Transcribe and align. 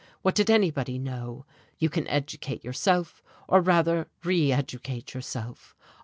what 0.23 0.33
did 0.33 0.49
anybody 0.49 0.97
know? 0.97 1.45
You 1.77 1.87
can 1.87 2.07
educate 2.07 2.63
yourself 2.63 3.21
or 3.47 3.61
rather 3.61 4.09
reeducate 4.23 5.13
yourself. 5.13 5.75